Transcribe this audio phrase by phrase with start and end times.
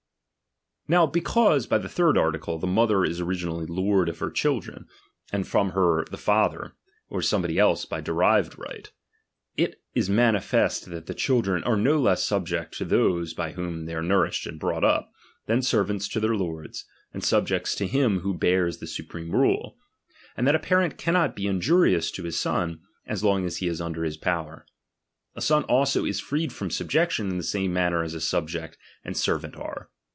[0.87, 1.41] 119 7.
[1.41, 3.03] Now because, by the third article, the ffiO^A^?' chap.
[3.05, 3.09] ix.
[3.11, 4.85] is originally lord of ker children,
[5.31, 6.73] and from her "^'' tlie father,
[7.07, 8.91] or somebody else by derived right;
[9.55, 9.77] it arenoi™*.ib.
[9.93, 13.85] is manifest that the children are no less subject to CiTiium i^ tliose by whom
[13.85, 15.05] they are nourished and brought ™^"^^^, lip,
[15.45, 16.83] than servants to their lords,
[17.13, 19.77] and subjects to j""""1'«'"^'j bim who bears the supreme rule;
[20.35, 23.57] and that a pa ^^J i~ent cannot be injurious to his son, as long as
[23.57, 24.65] he is ^H Tinder his power.
[25.37, 28.19] A son also is freed from subjec ^^1 "tion in the same manner as a
[28.19, 29.85] subject and servant xtre.